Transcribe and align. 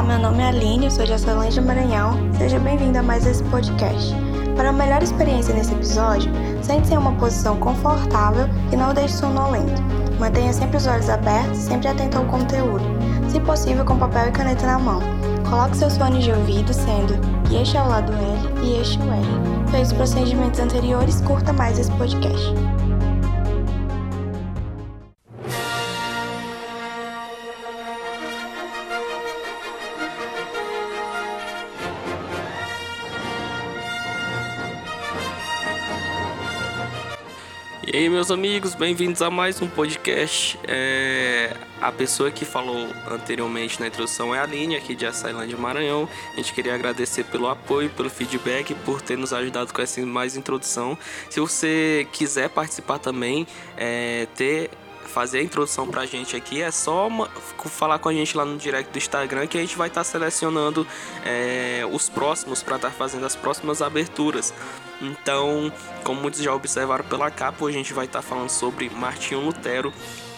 Olá, 0.00 0.16
meu 0.16 0.30
nome 0.30 0.42
é 0.42 0.46
Aline, 0.46 0.86
eu 0.86 0.90
sou 0.90 1.04
de 1.04 1.12
Açolândia 1.12 1.60
Maranhão. 1.60 2.16
Seja 2.38 2.58
bem-vindo 2.58 2.96
a 2.96 3.02
mais 3.02 3.26
esse 3.26 3.44
podcast. 3.44 4.14
Para 4.56 4.70
uma 4.70 4.82
melhor 4.82 5.02
experiência 5.02 5.54
nesse 5.54 5.74
episódio, 5.74 6.32
sente-se 6.62 6.94
em 6.94 6.96
uma 6.96 7.12
posição 7.16 7.58
confortável 7.58 8.48
e 8.72 8.76
não 8.76 8.94
deixe 8.94 9.12
sonolento. 9.18 9.82
Mantenha 10.18 10.54
sempre 10.54 10.78
os 10.78 10.86
olhos 10.86 11.10
abertos 11.10 11.58
sempre 11.58 11.88
atento 11.88 12.16
ao 12.16 12.24
conteúdo, 12.24 12.82
se 13.28 13.38
possível 13.40 13.84
com 13.84 13.98
papel 13.98 14.28
e 14.28 14.32
caneta 14.32 14.64
na 14.64 14.78
mão. 14.78 15.02
Coloque 15.50 15.76
seus 15.76 15.98
fones 15.98 16.24
de 16.24 16.32
ouvido, 16.32 16.72
sendo 16.72 17.20
que 17.46 17.56
este 17.56 17.76
é 17.76 17.82
o 17.82 17.88
lado 17.88 18.10
L 18.10 18.64
e 18.64 18.80
este 18.80 18.98
o 19.00 19.02
R. 19.02 19.70
Fez 19.70 19.88
os 19.88 19.92
procedimentos 19.92 20.60
anteriores, 20.60 21.20
curta 21.20 21.52
mais 21.52 21.78
esse 21.78 21.90
podcast. 21.90 22.54
E 37.92 37.96
aí, 37.96 38.08
meus 38.08 38.30
amigos, 38.30 38.76
bem-vindos 38.76 39.20
a 39.20 39.28
mais 39.28 39.60
um 39.60 39.66
podcast. 39.66 40.56
É... 40.62 41.52
A 41.80 41.90
pessoa 41.90 42.30
que 42.30 42.44
falou 42.44 42.86
anteriormente 43.10 43.80
na 43.80 43.88
introdução 43.88 44.32
é 44.32 44.38
a 44.38 44.44
Aline, 44.44 44.76
aqui 44.76 44.94
de 44.94 45.04
Açailândia, 45.04 45.58
Maranhão. 45.58 46.08
A 46.32 46.36
gente 46.36 46.54
queria 46.54 46.72
agradecer 46.72 47.24
pelo 47.24 47.48
apoio, 47.48 47.90
pelo 47.90 48.08
feedback, 48.08 48.76
por 48.84 49.02
ter 49.02 49.18
nos 49.18 49.32
ajudado 49.32 49.74
com 49.74 49.82
essa 49.82 50.00
mais 50.06 50.36
introdução. 50.36 50.96
Se 51.28 51.40
você 51.40 52.06
quiser 52.12 52.48
participar 52.50 53.00
também, 53.00 53.44
é... 53.76 54.28
ter 54.36 54.70
fazer 55.10 55.38
a 55.38 55.42
introdução 55.42 55.86
pra 55.86 56.06
gente 56.06 56.36
aqui, 56.36 56.62
é 56.62 56.70
só 56.70 57.08
uma, 57.08 57.28
falar 57.66 57.98
com 57.98 58.08
a 58.08 58.12
gente 58.12 58.36
lá 58.36 58.44
no 58.44 58.56
direct 58.56 58.90
do 58.90 58.98
Instagram 58.98 59.46
que 59.46 59.58
a 59.58 59.60
gente 59.60 59.76
vai 59.76 59.88
estar 59.88 60.00
tá 60.00 60.04
selecionando 60.04 60.86
é, 61.24 61.82
os 61.90 62.08
próximos 62.08 62.62
para 62.62 62.76
estar 62.76 62.90
tá 62.90 62.94
fazendo 62.94 63.26
as 63.26 63.36
próximas 63.36 63.82
aberturas. 63.82 64.54
Então, 65.00 65.72
como 66.04 66.20
muitos 66.20 66.40
já 66.42 66.54
observaram 66.54 67.04
pela 67.04 67.30
capa, 67.30 67.66
a 67.66 67.72
gente 67.72 67.92
vai 67.92 68.06
estar 68.06 68.22
tá 68.22 68.26
falando 68.26 68.50
sobre 68.50 68.88
Martinho 68.90 69.40
Lutero, 69.40 69.92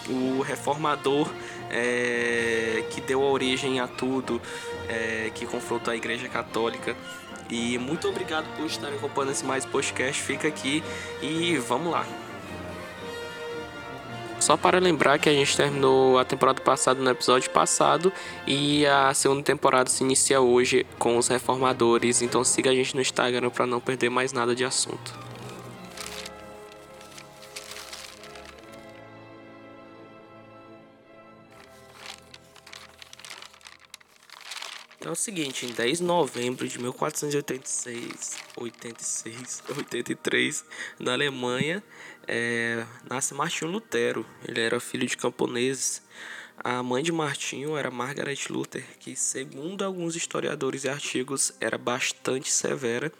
o 0.09 0.41
reformador 0.41 1.29
é, 1.69 2.83
que 2.89 3.01
deu 3.01 3.21
origem 3.21 3.79
a 3.79 3.87
tudo, 3.87 4.41
é, 4.87 5.31
que 5.33 5.45
confrontou 5.45 5.91
a 5.93 5.95
Igreja 5.95 6.27
Católica. 6.27 6.95
E 7.49 7.77
muito 7.77 8.07
obrigado 8.07 8.45
por 8.55 8.65
estarem 8.65 8.97
acompanhando 8.97 9.31
esse 9.31 9.45
mais 9.45 9.65
podcast. 9.65 10.21
Fica 10.21 10.47
aqui 10.47 10.83
e 11.21 11.57
vamos 11.57 11.91
lá. 11.91 12.05
Só 14.43 14.57
para 14.57 14.77
lembrar 14.77 15.19
que 15.19 15.29
a 15.29 15.33
gente 15.33 15.55
terminou 15.55 16.19
a 16.19 16.25
temporada 16.25 16.59
passada 16.59 17.01
no 17.01 17.09
episódio 17.09 17.49
passado 17.49 18.11
e 18.45 18.85
a 18.85 19.13
segunda 19.13 19.41
temporada 19.41 19.89
se 19.89 20.03
inicia 20.03 20.41
hoje 20.41 20.85
com 20.99 21.17
os 21.17 21.29
reformadores. 21.29 22.21
Então 22.21 22.43
siga 22.43 22.69
a 22.69 22.75
gente 22.75 22.93
no 22.93 22.99
Instagram 22.99 23.49
para 23.49 23.65
não 23.65 23.79
perder 23.79 24.09
mais 24.09 24.33
nada 24.33 24.53
de 24.53 24.65
assunto. 24.65 25.22
Então 35.03 35.11
é 35.11 35.13
o 35.13 35.17
seguinte, 35.17 35.65
em 35.65 35.69
10 35.73 35.97
de 35.97 36.03
novembro 36.05 36.65
de 36.65 36.79
1486, 36.79 38.37
86, 38.55 39.63
83, 39.77 40.63
na 40.97 41.11
Alemanha, 41.11 41.83
é, 42.25 42.85
nasce 43.09 43.33
Martinho 43.33 43.69
Lutero. 43.69 44.25
Ele 44.47 44.61
era 44.61 44.79
filho 44.79 45.05
de 45.05 45.17
camponeses. 45.17 46.01
A 46.57 46.81
mãe 46.81 47.03
de 47.03 47.11
Martinho 47.11 47.75
era 47.75 47.91
Margaret 47.91 48.39
Luther, 48.49 48.85
que, 48.97 49.13
segundo 49.13 49.83
alguns 49.83 50.15
historiadores 50.15 50.85
e 50.85 50.89
artigos, 50.89 51.51
era 51.59 51.77
bastante 51.77 52.49
severa 52.49 53.11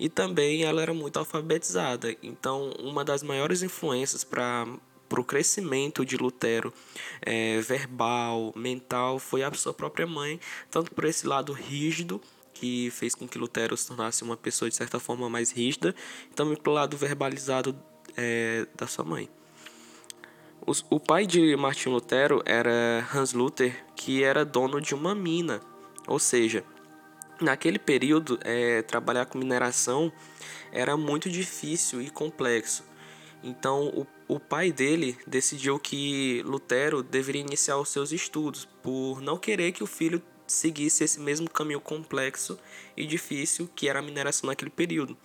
e 0.00 0.08
também 0.08 0.64
ela 0.64 0.82
era 0.82 0.92
muito 0.92 1.20
alfabetizada. 1.20 2.16
Então, 2.20 2.72
uma 2.80 3.04
das 3.04 3.22
maiores 3.22 3.62
influências 3.62 4.24
para 4.24 4.66
para 5.12 5.20
o 5.20 5.24
crescimento 5.24 6.06
de 6.06 6.16
Lutero 6.16 6.72
é, 7.20 7.60
verbal, 7.60 8.50
mental, 8.56 9.18
foi 9.18 9.42
a 9.42 9.52
sua 9.52 9.74
própria 9.74 10.06
mãe, 10.06 10.40
tanto 10.70 10.90
por 10.94 11.04
esse 11.04 11.26
lado 11.26 11.52
rígido 11.52 12.18
que 12.54 12.90
fez 12.90 13.14
com 13.14 13.28
que 13.28 13.36
Lutero 13.36 13.76
se 13.76 13.88
tornasse 13.88 14.22
uma 14.22 14.38
pessoa 14.38 14.70
de 14.70 14.74
certa 14.74 14.98
forma 14.98 15.28
mais 15.28 15.50
rígida, 15.50 15.94
e 16.30 16.34
também 16.34 16.56
pelo 16.56 16.76
lado 16.76 16.96
verbalizado 16.96 17.78
é, 18.16 18.66
da 18.74 18.86
sua 18.86 19.04
mãe. 19.04 19.28
Os, 20.66 20.82
o 20.88 20.98
pai 20.98 21.26
de 21.26 21.54
Martinho 21.56 21.94
Lutero 21.94 22.42
era 22.46 23.06
Hans 23.14 23.34
Luther, 23.34 23.84
que 23.94 24.24
era 24.24 24.46
dono 24.46 24.80
de 24.80 24.94
uma 24.94 25.14
mina, 25.14 25.60
ou 26.06 26.18
seja, 26.18 26.64
naquele 27.38 27.78
período 27.78 28.38
é, 28.42 28.80
trabalhar 28.80 29.26
com 29.26 29.36
mineração 29.36 30.10
era 30.72 30.96
muito 30.96 31.28
difícil 31.28 32.00
e 32.00 32.08
complexo. 32.08 32.82
Então 33.42 33.88
o, 33.88 34.06
o 34.34 34.40
pai 34.40 34.72
dele 34.72 35.18
decidiu 35.26 35.78
que 35.78 36.42
Lutero 36.46 37.02
deveria 37.02 37.42
iniciar 37.42 37.76
os 37.76 37.90
seus 37.90 38.12
estudos, 38.12 38.66
por 38.82 39.20
não 39.20 39.36
querer 39.36 39.72
que 39.72 39.84
o 39.84 39.86
filho 39.86 40.22
seguisse 40.46 41.04
esse 41.04 41.20
mesmo 41.20 41.50
caminho 41.50 41.82
complexo 41.82 42.58
e 42.96 43.04
difícil 43.04 43.68
que 43.76 43.90
era 43.90 43.98
a 43.98 44.02
mineração 44.02 44.46
naquele 44.46 44.70
período. 44.70 45.18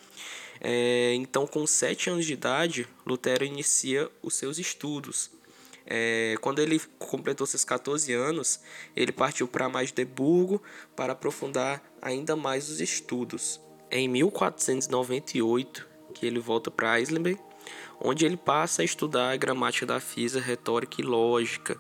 É, 0.60 1.14
então, 1.16 1.48
com 1.48 1.66
7 1.66 2.10
anos 2.10 2.26
de 2.26 2.34
idade, 2.34 2.86
Lutero 3.06 3.46
inicia 3.46 4.12
os 4.22 4.36
seus 4.36 4.58
estudos. 4.58 5.32
É, 5.86 6.36
quando 6.42 6.60
ele 6.60 6.78
completou 7.00 7.48
seus 7.48 7.64
14 7.64 8.12
anos, 8.12 8.60
ele 8.94 9.14
partiu 9.14 9.48
para 9.48 9.70
Magdeburgo 9.70 10.62
para 10.98 11.14
aprofundar 11.14 11.82
ainda 12.02 12.36
mais 12.36 12.70
os 12.70 12.82
estudos. 12.82 13.62
Em 13.90 14.10
1498 14.10 15.88
que 16.14 16.26
ele 16.26 16.40
volta 16.40 16.72
para 16.72 17.00
Eisleben, 17.00 17.38
onde 18.00 18.26
ele 18.26 18.38
passa 18.38 18.82
a 18.82 18.86
estudar 18.86 19.32
a 19.32 19.38
gramática 19.38 19.86
da 19.86 20.00
física, 20.00 20.44
retórica 20.44 21.02
e 21.02 21.04
lógica. 21.04 21.80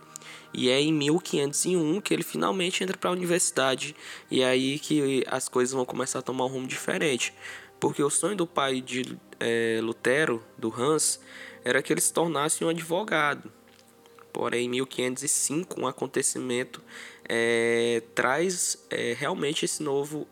E 0.53 0.69
é 0.69 0.79
em 0.79 0.91
1501 0.93 2.01
que 2.01 2.13
ele 2.13 2.23
finalmente 2.23 2.83
entra 2.83 2.97
para 2.97 3.09
a 3.09 3.13
universidade. 3.13 3.95
E 4.31 4.41
é 4.41 4.45
aí 4.45 4.79
que 4.79 5.23
as 5.27 5.47
coisas 5.47 5.73
vão 5.73 5.85
começar 5.85 6.19
a 6.19 6.21
tomar 6.21 6.45
um 6.45 6.49
rumo 6.49 6.67
diferente. 6.67 7.33
Porque 7.79 8.01
o 8.01 8.09
sonho 8.09 8.35
do 8.35 8.47
pai 8.47 8.81
de 8.81 9.17
é, 9.39 9.79
Lutero, 9.83 10.43
do 10.57 10.73
Hans, 10.73 11.19
era 11.63 11.81
que 11.81 11.93
ele 11.93 12.01
se 12.01 12.11
tornasse 12.11 12.63
um 12.63 12.69
advogado. 12.69 13.51
Porém, 14.33 14.65
em 14.65 14.69
1505, 14.69 15.79
um 15.81 15.87
acontecimento 15.87 16.81
é, 17.27 18.01
traz 18.13 18.85
é, 18.89 19.15
realmente 19.17 19.65
esse 19.65 19.81
novo 19.81 20.27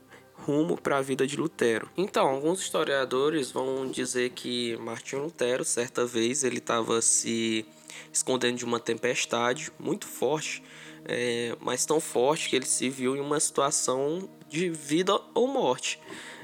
rumo 0.45 0.77
para 0.77 0.97
a 0.97 1.01
vida 1.01 1.25
de 1.25 1.35
Lutero. 1.35 1.89
Então, 1.97 2.27
alguns 2.27 2.61
historiadores 2.61 3.51
vão 3.51 3.87
dizer 3.87 4.31
que 4.31 4.77
Martinho 4.77 5.23
Lutero, 5.23 5.63
certa 5.65 6.05
vez, 6.05 6.43
ele 6.43 6.57
estava 6.57 7.01
se 7.01 7.65
escondendo 8.11 8.57
de 8.57 8.65
uma 8.65 8.79
tempestade 8.79 9.71
muito 9.79 10.07
forte, 10.07 10.63
é, 11.05 11.55
mas 11.59 11.85
tão 11.85 11.99
forte 11.99 12.49
que 12.49 12.55
ele 12.55 12.65
se 12.65 12.89
viu 12.89 13.15
em 13.15 13.19
uma 13.19 13.39
situação 13.39 14.29
de 14.49 14.69
vida 14.69 15.19
ou 15.33 15.47
morte 15.47 15.99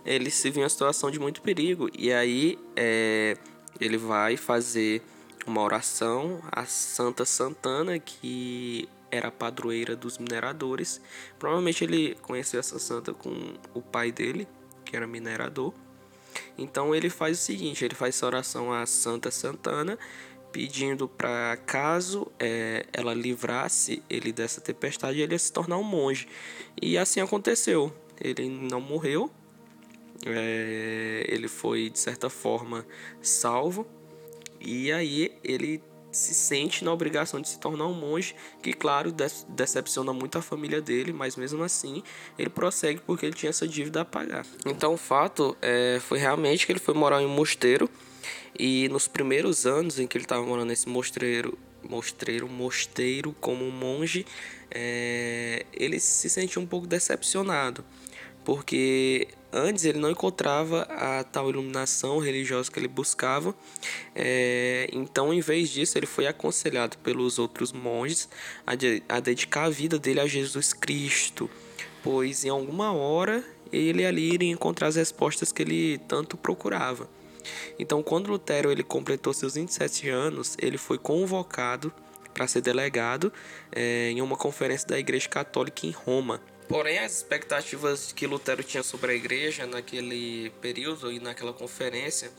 ele 0.06 0.30
se 0.30 0.50
viu 0.50 0.62
em 0.62 0.64
uma 0.64 0.70
situação 0.70 1.12
de 1.12 1.20
muito 1.20 1.42
perigo. 1.42 1.90
E 1.98 2.12
aí 2.12 2.58
é, 2.76 3.38
ele 3.80 3.98
vai 3.98 4.38
fazer 4.38 5.02
uma 5.46 5.62
oração 5.62 6.42
a 6.52 6.66
Santa 6.66 7.26
Santana, 7.26 8.00
que 8.00 8.88
era 9.12 9.30
padroeira 9.30 9.96
dos 9.96 10.18
mineradores. 10.18 11.02
Provavelmente 11.38 11.84
ele 11.84 12.16
conheceu 12.22 12.60
essa 12.60 12.80
santa 12.80 13.14
com 13.14 13.54
o 13.74 13.82
pai 13.82 14.12
dele, 14.12 14.48
que 14.86 14.96
era 14.96 15.06
minerador. 15.06 15.74
Então 16.58 16.96
ele 16.96 17.10
faz 17.10 17.40
o 17.40 17.42
seguinte: 17.42 17.84
ele 17.84 17.96
faz 17.96 18.16
essa 18.16 18.26
oração 18.26 18.72
a 18.72 18.86
Santa 18.86 19.30
Santana, 19.30 20.00
pedindo 20.52 21.08
para 21.08 21.58
caso 21.66 22.32
é, 22.40 22.86
ela 22.94 23.14
livrasse 23.14 24.02
ele 24.10 24.32
dessa 24.32 24.62
tempestade, 24.62 25.20
ele 25.20 25.34
ia 25.34 25.40
se 25.40 25.52
tornar 25.52 25.78
um 25.78 25.84
monge. 25.84 26.28
E 26.82 26.98
assim 26.98 27.20
aconteceu. 27.20 27.94
Ele 28.24 28.48
não 28.48 28.80
morreu, 28.80 29.32
é, 30.26 31.26
ele 31.28 31.48
foi 31.48 31.90
de 31.90 31.98
certa 31.98 32.30
forma 32.30 32.86
salvo 33.20 33.88
e 34.62 34.92
aí 34.92 35.32
ele 35.44 35.82
se 36.12 36.34
sente 36.34 36.84
na 36.84 36.92
obrigação 36.92 37.40
de 37.40 37.48
se 37.48 37.60
tornar 37.60 37.88
um 37.88 37.94
monge, 37.94 38.36
que 38.62 38.74
claro 38.74 39.14
decepciona 39.48 40.12
muito 40.12 40.38
a 40.38 40.42
família 40.42 40.82
dele, 40.82 41.14
mas 41.14 41.36
mesmo 41.36 41.64
assim 41.64 42.04
ele 42.38 42.50
prossegue 42.50 43.02
porque 43.06 43.26
ele 43.26 43.36
tinha 43.36 43.50
essa 43.50 43.68
dívida 43.68 44.02
a 44.02 44.06
pagar. 44.06 44.46
Então 44.66 44.94
o 44.94 44.98
fato 44.98 45.56
é, 45.62 46.00
foi 46.02 46.20
realmente 46.20 46.66
que 46.66 46.72
ele 46.72 46.80
foi 46.80 46.94
morar 46.94 47.22
em 47.22 47.26
um 47.26 47.30
mosteiro 47.30 47.90
e 48.58 48.90
nos 48.90 49.08
primeiros 49.08 49.66
anos 49.66 50.00
em 50.00 50.06
que 50.06 50.18
ele 50.18 50.26
estava 50.26 50.46
morando 50.46 50.68
nesse 50.68 50.90
mosteiro, 50.90 51.58
mosteiro, 51.82 52.48
mosteiro 52.48 53.34
como 53.40 53.66
um 53.66 53.72
monge, 53.72 54.26
é, 54.70 55.66
ele 55.74 56.00
se 56.00 56.30
sentiu 56.30 56.62
um 56.62 56.68
pouco 56.68 56.86
decepcionado 56.86 57.84
porque 58.44 59.28
antes 59.52 59.86
ele 59.86 60.00
não 60.00 60.10
encontrava 60.10 60.84
a 60.84 61.24
tal 61.24 61.50
iluminação 61.50 62.20
religiosa 62.20 62.72
que 62.72 62.80
ele 62.80 62.88
buscava. 62.88 63.56
É, 64.16 64.90
então, 64.92 65.34
em 65.34 65.42
vez 65.42 65.70
disso, 65.70 65.98
ele 65.98 66.06
foi 66.06 66.28
aconselhado 66.28 66.98
pelos 67.00 67.40
outros 67.40 67.72
monges 67.72 68.30
a, 68.66 68.76
de, 68.76 69.04
a 69.08 69.20
dedicar 69.20 69.66
a 69.66 69.70
vida 69.70 70.00
dele 70.00 70.20
a 70.20 70.28
Jesus 70.28 70.74
Cristo, 70.74 71.50
pois 72.04 72.46
em 72.46 72.50
alguma 72.50 72.94
hora 72.94 73.44
ele 73.72 74.06
ali 74.06 74.34
iria 74.34 74.52
encontrar 74.52 74.88
as 74.88 74.96
respostas 74.96 75.52
que 75.52 75.62
ele 75.62 75.98
tanto 76.08 76.36
procurava. 76.38 77.10
Então, 77.80 78.04
quando 78.04 78.30
Lutero 78.30 78.72
ele 78.72 78.84
completou 78.84 79.34
seus 79.34 79.56
27 79.56 80.10
anos, 80.10 80.56
ele 80.60 80.78
foi 80.78 80.98
convocado 80.98 81.92
para 82.34 82.48
ser 82.48 82.62
delegado 82.62 83.32
é, 83.72 84.12
em 84.12 84.22
uma 84.22 84.38
conferência 84.38 84.88
da 84.88 85.00
Igreja 85.00 85.28
Católica 85.28 85.86
em 85.86 85.92
Roma. 85.92 86.42
Porém, 86.68 87.00
as 87.00 87.18
expectativas 87.18 88.12
que 88.12 88.26
Lutero 88.26 88.64
tinha 88.64 88.84
sobre 88.84 89.12
a 89.12 89.16
igreja 89.16 89.66
naquele 89.66 90.50
período 90.62 91.12
e 91.12 91.20
naquela 91.20 91.54
conferência, 91.54 92.32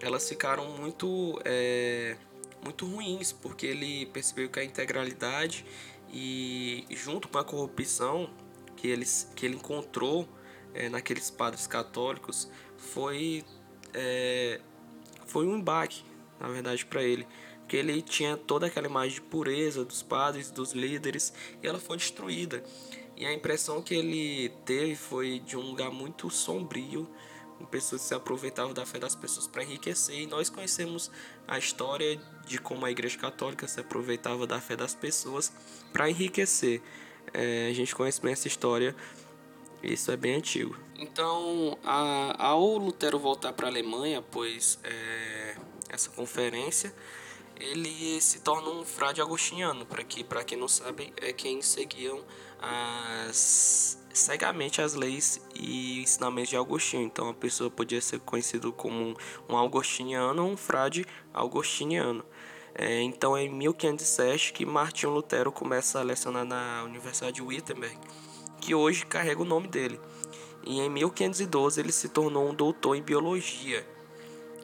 elas 0.00 0.28
ficaram 0.28 0.70
muito, 0.72 1.40
é, 1.44 2.16
muito 2.64 2.86
ruins, 2.86 3.32
porque 3.32 3.66
ele 3.66 4.06
percebeu 4.06 4.48
que 4.48 4.58
a 4.58 4.64
integralidade 4.64 5.64
e 6.12 6.84
junto 6.90 7.28
com 7.28 7.38
a 7.38 7.44
corrupção 7.44 8.30
que 8.76 8.88
ele, 8.88 9.06
que 9.34 9.46
ele 9.46 9.56
encontrou 9.56 10.28
é, 10.74 10.88
naqueles 10.88 11.30
padres 11.30 11.66
católicos 11.66 12.50
foi, 12.76 13.44
é, 13.94 14.60
foi 15.26 15.46
um 15.46 15.56
embaque, 15.56 16.04
na 16.40 16.48
verdade, 16.48 16.84
para 16.84 17.02
ele 17.02 17.26
que 17.68 17.76
ele 17.76 18.00
tinha 18.00 18.36
toda 18.36 18.66
aquela 18.66 18.86
imagem 18.86 19.14
de 19.14 19.22
pureza 19.22 19.84
dos 19.84 20.02
padres, 20.02 20.50
dos 20.50 20.72
líderes, 20.72 21.32
e 21.62 21.66
ela 21.66 21.78
foi 21.78 21.96
destruída. 21.96 22.62
E 23.16 23.24
a 23.24 23.32
impressão 23.32 23.80
que 23.80 23.94
ele 23.94 24.50
teve 24.64 24.94
foi 24.94 25.38
de 25.38 25.56
um 25.56 25.62
lugar 25.62 25.90
muito 25.90 26.28
sombrio, 26.28 27.08
com 27.58 27.64
pessoas 27.64 28.02
que 28.02 28.08
se 28.08 28.14
aproveitavam 28.14 28.74
da 28.74 28.84
fé 28.84 28.98
das 28.98 29.14
pessoas 29.14 29.46
para 29.46 29.62
enriquecer. 29.62 30.20
E 30.20 30.26
nós 30.26 30.50
conhecemos 30.50 31.10
a 31.48 31.58
história 31.58 32.20
de 32.46 32.58
como 32.58 32.84
a 32.84 32.90
Igreja 32.90 33.16
Católica 33.16 33.66
se 33.66 33.80
aproveitava 33.80 34.46
da 34.46 34.60
fé 34.60 34.76
das 34.76 34.94
pessoas 34.94 35.50
para 35.92 36.10
enriquecer. 36.10 36.82
É, 37.32 37.68
a 37.70 37.72
gente 37.72 37.94
conhece 37.94 38.20
bem 38.20 38.32
essa 38.32 38.46
história, 38.46 38.94
isso 39.82 40.10
é 40.10 40.16
bem 40.16 40.34
antigo. 40.34 40.76
Então, 40.98 41.78
a, 41.82 42.46
ao 42.46 42.76
Lutero 42.76 43.18
voltar 43.18 43.52
para 43.52 43.66
a 43.66 43.70
Alemanha, 43.70 44.22
pois 44.22 44.78
é, 44.84 45.56
essa 45.88 46.10
conferência, 46.10 46.94
ele 47.58 48.20
se 48.20 48.40
torna 48.40 48.68
um 48.70 48.84
frade 48.84 49.20
agostiniano, 49.20 49.86
para 49.86 50.02
que, 50.04 50.22
para 50.22 50.44
quem 50.44 50.58
não 50.58 50.68
sabe, 50.68 51.12
é 51.16 51.32
quem 51.32 51.62
seguiam 51.62 52.24
as 52.58 53.98
cegamente 54.16 54.80
as 54.80 54.94
leis 54.94 55.40
e 55.54 56.00
ensinamentos 56.00 56.48
de 56.48 56.56
Agostinho. 56.56 57.02
Então 57.02 57.28
a 57.28 57.34
pessoa 57.34 57.70
podia 57.70 58.00
ser 58.00 58.18
conhecido 58.20 58.72
como 58.72 59.14
um 59.48 59.58
agostiniano 59.58 60.42
ou 60.42 60.52
um 60.52 60.56
frade 60.56 61.06
agostiniano. 61.32 62.24
É, 62.74 63.00
então 63.02 63.36
é 63.36 63.44
em 63.44 63.52
1507 63.52 64.52
que 64.52 64.66
Martinho 64.66 65.12
Lutero 65.12 65.52
começa 65.52 66.00
a 66.00 66.02
lecionar 66.02 66.44
na 66.44 66.82
Universidade 66.84 67.36
de 67.36 67.42
Wittenberg, 67.42 67.98
que 68.60 68.74
hoje 68.74 69.04
carrega 69.06 69.40
o 69.40 69.44
nome 69.44 69.68
dele. 69.68 70.00
E 70.64 70.80
em 70.80 70.90
1512 70.90 71.80
ele 71.80 71.92
se 71.92 72.08
tornou 72.08 72.48
um 72.48 72.54
doutor 72.54 72.96
em 72.96 73.02
biologia. 73.02 73.86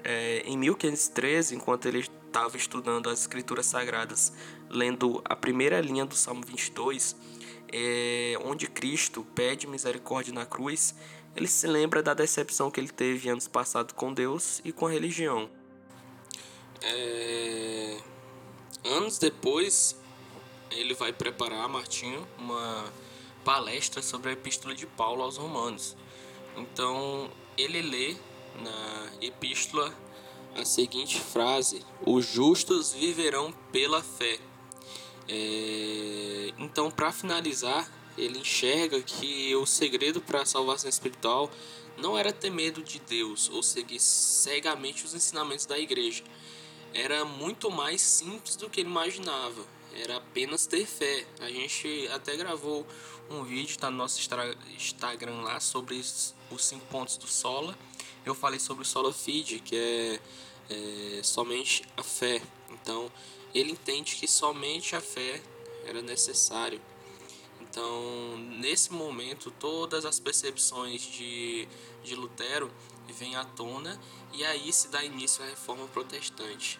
É, 0.05 0.43
em 0.45 0.57
1513, 0.57 1.55
enquanto 1.55 1.87
ele 1.87 2.05
estava 2.33 2.57
estudando 2.57 3.11
as 3.11 3.21
escrituras 3.21 3.67
sagradas, 3.67 4.33
lendo 4.71 5.21
a 5.23 5.37
primeira 5.37 5.79
linha 5.83 6.07
do 6.07 6.15
Salmo 6.15 6.43
22, 6.43 7.15
é, 7.71 8.39
onde 8.43 8.67
Cristo 8.67 9.23
pede 9.35 9.67
misericórdia 9.67 10.33
na 10.33 10.47
cruz, 10.47 10.95
ele 11.37 11.47
se 11.47 11.67
lembra 11.67 12.03
da 12.03 12.15
decepção 12.15 12.71
que 12.71 12.81
ele 12.81 12.89
teve 12.89 13.29
anos 13.29 13.47
passados 13.47 13.95
com 13.95 14.15
Deus 14.15 14.63
e 14.65 14.73
com 14.73 14.87
a 14.87 14.91
religião. 14.91 15.51
É... 16.83 17.99
Anos 18.85 19.19
depois, 19.19 19.97
ele 20.71 20.95
vai 20.95 21.13
preparar, 21.13 21.69
Martinho, 21.69 22.27
uma 22.39 22.91
palestra 23.45 24.03
sobre 24.03 24.31
a 24.31 24.33
Epístola 24.33 24.75
de 24.75 24.87
Paulo 24.87 25.23
aos 25.23 25.37
Romanos. 25.37 25.97
Então, 26.57 27.31
ele 27.57 27.83
lê 27.83 28.17
na 28.61 29.13
Epístola 29.21 29.95
a 30.57 30.65
seguinte 30.65 31.19
frase: 31.21 31.85
Os 32.05 32.27
justos 32.27 32.93
viverão 32.93 33.53
pela 33.71 34.03
fé. 34.03 34.39
É, 35.29 36.53
então, 36.59 36.91
para 36.91 37.13
finalizar, 37.13 37.91
ele 38.17 38.39
enxerga 38.39 39.01
que 39.03 39.55
o 39.57 39.65
segredo 39.65 40.21
para 40.21 40.43
a 40.43 40.47
salvação 40.47 40.89
espiritual 40.89 41.51
não 41.97 42.17
era 42.17 42.33
ter 42.33 42.51
medo 42.51 42.83
de 42.83 42.99
Deus 42.99 43.49
ou 43.51 43.63
seguir 43.63 44.01
cegamente 44.01 45.05
os 45.05 45.15
ensinamentos 45.15 45.67
da 45.67 45.79
igreja. 45.79 46.25
Era 46.93 47.25
muito 47.25 47.71
mais 47.71 48.01
simples 48.01 48.57
do 48.57 48.69
que 48.69 48.81
ele 48.81 48.91
imaginava. 48.91 49.65
Era 49.95 50.17
apenas 50.17 50.67
ter 50.67 50.87
fé. 50.87 51.27
A 51.41 51.49
gente 51.49 52.09
até 52.13 52.37
gravou 52.37 52.87
um 53.31 53.45
vídeo, 53.45 53.79
tá 53.79 53.91
no 53.91 53.97
nosso 53.97 54.21
Instagram 54.77 55.43
lá, 55.43 55.61
sobre 55.61 55.97
os 55.97 56.35
cinco 56.59 56.85
pontos 56.87 57.17
do 57.17 57.27
Sola 57.27 57.77
eu 58.25 58.35
falei 58.35 58.59
sobre 58.59 58.83
o 58.83 58.87
solo 58.87 59.13
feed, 59.13 59.61
que 59.61 59.77
é, 59.77 60.21
é 60.71 61.23
somente 61.23 61.85
a 61.97 62.03
fé. 62.03 62.43
Então, 62.71 63.11
ele 63.55 63.73
entende 63.73 64.17
que 64.17 64.27
somente 64.27 64.97
a 64.97 65.01
fé 65.01 65.43
era 65.85 66.01
necessário. 66.01 66.81
Então, 67.61 68.37
nesse 68.59 68.93
momento, 68.93 69.51
todas 69.51 70.05
as 70.05 70.21
percepções 70.21 71.01
de, 71.01 71.67
de 72.05 72.15
Lutero 72.15 72.71
vêm 73.09 73.35
à 73.37 73.45
tona 73.45 74.01
e 74.33 74.45
aí 74.45 74.73
se 74.73 74.89
dá 74.89 75.05
início 75.05 75.43
à 75.43 75.47
reforma 75.47 75.87
protestante. 75.89 76.79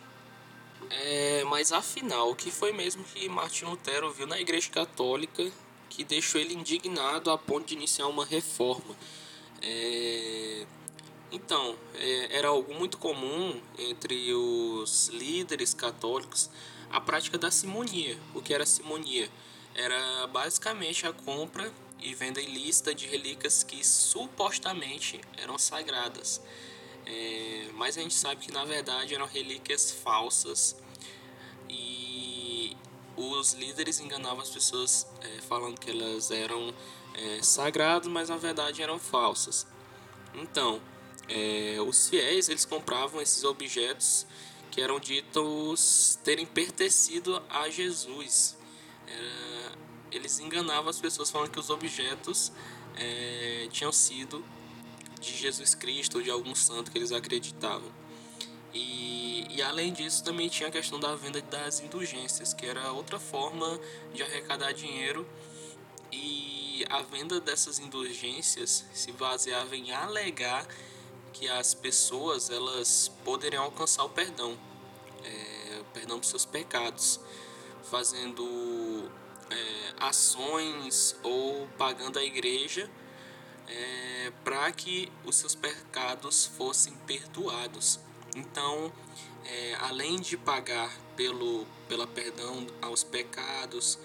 É, 0.91 1.45
mas 1.45 1.73
afinal, 1.73 2.31
o 2.31 2.35
que 2.35 2.51
foi 2.51 2.73
mesmo 2.73 3.05
que 3.05 3.29
Martin 3.29 3.67
Lutero 3.67 4.11
viu 4.13 4.27
na 4.27 4.41
Igreja 4.41 4.69
Católica 4.71 5.51
que 5.89 6.05
deixou 6.05 6.41
ele 6.41 6.55
indignado 6.55 7.31
a 7.31 7.39
ponto 7.39 7.67
de 7.67 7.75
iniciar 7.75 8.07
uma 8.09 8.25
reforma? 8.25 8.97
É, 9.61 10.67
então, 11.33 11.77
é, 11.95 12.37
era 12.37 12.49
algo 12.49 12.75
muito 12.75 12.99
comum 12.99 13.61
entre 13.79 14.35
os 14.35 15.09
líderes 15.09 15.73
católicos 15.73 16.51
a 16.91 17.01
prática 17.01 17.39
da 17.39 17.51
simonia. 17.51 18.19
O 18.35 18.43
que 18.43 18.53
era 18.53 18.67
simonia? 18.67 19.31
Era 19.75 20.27
basicamente 20.27 21.07
a 21.07 21.13
compra 21.13 21.73
e 21.99 22.15
venda 22.15 22.41
ilícita 22.41 22.95
de 22.95 23.07
relíquias 23.07 23.63
que 23.63 23.83
supostamente 23.83 25.21
eram 25.39 25.59
sagradas. 25.59 26.43
É, 27.07 27.69
mas 27.73 27.97
a 27.97 28.03
gente 28.03 28.15
sabe 28.15 28.45
que 28.45 28.53
na 28.53 28.65
verdade 28.65 29.15
eram 29.15 29.27
relíquias 29.27 29.91
falsas 29.91 30.77
e 31.69 32.77
os 33.17 33.55
líderes 33.55 33.99
enganavam 34.01 34.41
as 34.41 34.51
pessoas 34.51 35.07
é, 35.23 35.41
falando 35.41 35.81
que 35.81 35.91
elas 35.91 36.31
eram 36.31 36.75
é, 37.15 37.43
sagradas, 37.43 38.09
mas 38.09 38.29
na 38.29 38.37
verdade 38.37 38.83
eram 38.83 38.99
falsas. 38.99 39.67
Então, 40.35 40.81
é, 41.29 41.77
os 41.81 42.09
fiéis 42.09 42.49
eles 42.49 42.65
compravam 42.65 43.21
esses 43.21 43.45
objetos 43.45 44.27
que 44.71 44.81
eram 44.81 44.99
ditos 44.99 46.19
terem 46.25 46.47
pertencido 46.47 47.43
a 47.49 47.69
Jesus. 47.69 48.57
É, 49.07 49.73
eles 50.11 50.39
enganavam 50.39 50.89
as 50.89 51.01
pessoas 51.01 51.31
falando 51.31 51.51
que 51.51 51.61
os 51.61 51.71
objetos 51.71 52.53
é, 52.97 53.69
tinham 53.71 53.93
sido 53.93 54.45
de 55.21 55.37
Jesus 55.37 55.75
Cristo 55.75 56.19
ou 56.19 56.23
de 56.23 56.31
algum 56.31 56.55
santo 56.55 56.91
que 56.91 56.99
eles 56.99 57.13
acreditavam. 57.13 57.91
E, 58.75 59.47
e 59.51 59.63
além 59.63 59.93
disso, 59.93 60.25
também 60.25 60.49
tinha 60.49 60.69
a 60.69 60.73
questão 60.73 60.99
da 60.99 61.15
venda 61.15 61.41
das 61.43 61.81
indulgências, 61.81 62.55
que 62.55 62.67
era 62.67 62.91
outra 62.93 63.19
forma 63.19 63.79
de 64.15 64.23
arrecadar 64.23 64.73
dinheiro. 64.73 65.29
E 66.11 66.85
a 66.89 67.03
venda 67.03 67.41
dessas 67.41 67.79
indulgências 67.79 68.85
se 68.93 69.13
baseava 69.13 69.77
em 69.77 69.93
alegar 69.93 70.67
que 71.33 71.49
as 71.49 71.75
pessoas 71.75 72.51
elas 72.51 73.11
poderiam 73.25 73.65
alcançar 73.65 74.05
o 74.05 74.09
perdão, 74.09 74.59
é, 75.25 75.81
o 75.81 75.85
perdão 75.93 76.19
dos 76.19 76.29
seus 76.29 76.45
pecados, 76.45 77.21
fazendo 77.85 79.11
é, 79.51 79.95
ações 79.99 81.17
ou 81.23 81.67
pagando 81.79 82.19
a 82.19 82.25
igreja 82.25 82.91
é, 83.69 84.33
para 84.45 84.71
que 84.73 85.11
os 85.25 85.37
seus 85.37 85.55
pecados 85.55 86.47
fossem 86.47 86.95
perdoados. 87.07 87.99
Então, 88.35 88.93
é, 89.45 89.75
além 89.81 90.21
de 90.21 90.37
pagar 90.37 90.97
pelo 91.17 91.67
pela 91.89 92.07
perdão 92.07 92.67
aos 92.81 93.05
pecados 93.05 93.99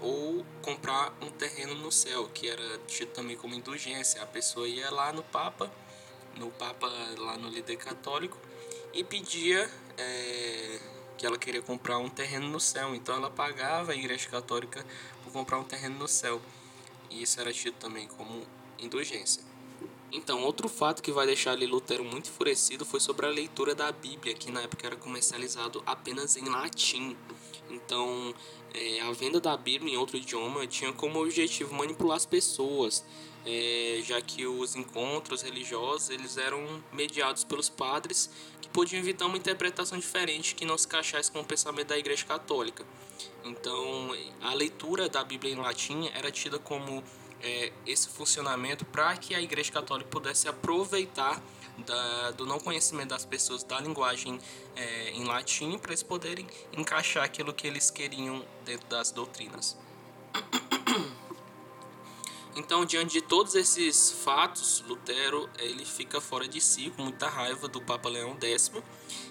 ou 0.00 0.44
comprar 0.62 1.14
um 1.20 1.28
terreno 1.30 1.74
no 1.74 1.92
céu, 1.92 2.28
que 2.32 2.48
era 2.48 2.78
tido 2.86 3.10
também 3.10 3.36
como 3.36 3.54
indulgência, 3.54 4.22
a 4.22 4.26
pessoa 4.26 4.66
ia 4.66 4.90
lá 4.90 5.12
no 5.12 5.22
Papa 5.22 5.70
no 6.38 6.50
Papa 6.50 6.86
lá 7.18 7.36
no 7.36 7.48
líder 7.48 7.76
católico 7.76 8.38
e 8.92 9.02
pedia 9.02 9.70
é, 9.98 10.80
que 11.16 11.26
ela 11.26 11.38
queria 11.38 11.62
comprar 11.62 11.98
um 11.98 12.08
terreno 12.08 12.48
no 12.48 12.60
céu. 12.60 12.94
Então 12.94 13.14
ela 13.14 13.30
pagava 13.30 13.92
a 13.92 13.94
Igreja 13.94 14.28
Católica 14.28 14.84
por 15.22 15.32
comprar 15.32 15.58
um 15.58 15.64
terreno 15.64 15.98
no 15.98 16.08
céu. 16.08 16.40
E 17.10 17.22
isso 17.22 17.40
era 17.40 17.52
tido 17.52 17.74
também 17.74 18.06
como 18.08 18.46
indulgência. 18.78 19.42
Então, 20.12 20.44
outro 20.44 20.68
fato 20.68 21.02
que 21.02 21.10
vai 21.10 21.26
deixar 21.26 21.50
ali 21.50 21.66
Lutero 21.66 22.04
muito 22.04 22.30
enfurecido 22.30 22.84
foi 22.84 23.00
sobre 23.00 23.26
a 23.26 23.28
leitura 23.28 23.74
da 23.74 23.90
Bíblia, 23.90 24.32
que 24.32 24.48
na 24.48 24.62
época 24.62 24.86
era 24.86 24.94
comercializado 24.94 25.82
apenas 25.84 26.36
em 26.36 26.44
latim. 26.48 27.16
Então, 27.68 28.32
é, 28.72 29.00
a 29.00 29.10
venda 29.10 29.40
da 29.40 29.56
Bíblia 29.56 29.92
em 29.92 29.96
outro 29.96 30.16
idioma 30.16 30.68
tinha 30.68 30.92
como 30.92 31.20
objetivo 31.20 31.74
manipular 31.74 32.16
as 32.16 32.26
pessoas, 32.26 33.04
é, 33.46 34.00
já 34.02 34.20
que 34.20 34.46
os 34.46 34.74
encontros 34.74 35.42
religiosos 35.42 36.10
eles 36.10 36.36
eram 36.36 36.82
mediados 36.92 37.44
pelos 37.44 37.68
padres 37.68 38.30
que 38.60 38.68
podiam 38.68 38.98
evitar 39.00 39.26
uma 39.26 39.36
interpretação 39.36 39.98
diferente 39.98 40.54
que 40.54 40.64
não 40.64 40.78
se 40.78 40.86
encaixasse 40.86 41.30
com 41.30 41.40
o 41.40 41.44
pensamento 41.44 41.88
da 41.88 41.98
Igreja 41.98 42.24
Católica. 42.24 42.84
Então, 43.44 44.10
a 44.40 44.54
leitura 44.54 45.08
da 45.08 45.22
Bíblia 45.22 45.52
em 45.52 45.56
latim 45.56 46.10
era 46.14 46.30
tida 46.30 46.58
como 46.58 47.04
é, 47.42 47.72
esse 47.86 48.08
funcionamento 48.08 48.84
para 48.86 49.16
que 49.16 49.34
a 49.34 49.42
Igreja 49.42 49.70
Católica 49.70 50.08
pudesse 50.10 50.48
aproveitar 50.48 51.42
da, 51.78 52.30
do 52.30 52.46
não 52.46 52.58
conhecimento 52.58 53.08
das 53.08 53.24
pessoas 53.24 53.62
da 53.62 53.80
linguagem 53.80 54.40
é, 54.76 55.10
em 55.10 55.24
latim 55.24 55.76
para 55.76 55.90
eles 55.90 56.02
poderem 56.02 56.46
encaixar 56.72 57.24
aquilo 57.24 57.52
que 57.52 57.66
eles 57.66 57.90
queriam 57.90 58.44
dentro 58.64 58.86
das 58.88 59.10
doutrinas. 59.10 59.76
Então, 62.56 62.84
diante 62.84 63.14
de 63.14 63.20
todos 63.20 63.56
esses 63.56 64.12
fatos, 64.12 64.84
Lutero 64.86 65.50
ele 65.58 65.84
fica 65.84 66.20
fora 66.20 66.46
de 66.46 66.60
si, 66.60 66.92
com 66.96 67.02
muita 67.02 67.28
raiva 67.28 67.66
do 67.66 67.80
Papa 67.82 68.08
Leão 68.08 68.36
X. 68.40 68.70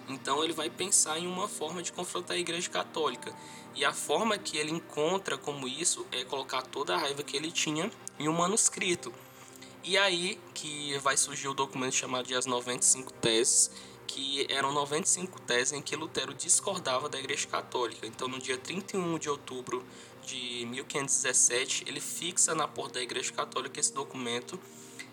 Então, 0.10 0.44
ele 0.44 0.52
vai 0.52 0.70
pensar 0.70 1.18
em 1.18 1.26
uma 1.26 1.48
forma 1.48 1.82
de 1.82 1.94
confrontar 1.94 2.36
a 2.36 2.40
Igreja 2.40 2.70
Católica. 2.70 3.34
E 3.76 3.86
a 3.86 3.94
forma 3.94 4.38
que 4.38 4.58
ele 4.58 4.72
encontra 4.72 5.38
como 5.38 5.68
isso 5.68 6.06
é 6.12 6.26
colocar 6.26 6.64
toda 6.64 6.96
a 6.96 6.98
raiva 6.98 7.24
que 7.24 7.38
ele 7.38 7.50
tinha 7.50 7.90
em 8.20 8.28
um 8.28 8.34
manuscrito. 8.34 9.14
E 9.84 9.98
aí 9.98 10.40
que 10.54 10.98
vai 11.00 11.16
surgir 11.16 11.48
o 11.48 11.54
documento 11.54 11.96
chamado 11.96 12.28
de 12.28 12.36
As 12.36 12.46
95 12.46 13.12
Teses, 13.14 13.72
que 14.06 14.46
eram 14.50 14.72
95 14.72 15.42
teses 15.42 15.74
em 15.74 15.82
que 15.82 15.96
Lutero 15.96 16.34
discordava 16.34 17.10
da 17.10 17.18
Igreja 17.18 17.48
Católica. 17.48 18.06
Então, 18.06 18.28
no 18.28 18.38
dia 18.38 18.58
31 18.58 19.18
de 19.18 19.30
outubro 19.30 19.84
de 20.26 20.66
1517, 20.66 21.86
ele 21.88 22.00
fixa 22.00 22.56
na 22.56 22.68
porta 22.68 22.96
da 22.96 23.02
Igreja 23.02 23.32
Católica 23.32 23.80
esse 23.80 23.94
documento 23.94 24.60